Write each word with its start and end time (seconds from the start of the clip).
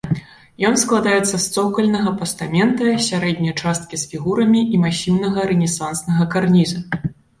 Ён 0.67 0.75
складаецца 0.83 1.33
з 1.33 1.41
цокальнага 1.55 2.13
пастамента, 2.21 2.95
сярэдняй 3.09 3.55
часткі 3.65 3.99
з 4.05 4.09
фігурамі 4.15 4.61
і 4.79 4.81
масіўнага 4.87 5.39
рэнесанснага 5.53 6.23
карніза. 6.35 6.79